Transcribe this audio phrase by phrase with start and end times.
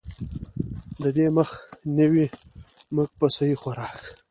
[1.01, 1.49] د دې مخ
[1.95, 2.25] نيوے
[2.93, 4.01] مونږ پۀ سهي خوراک،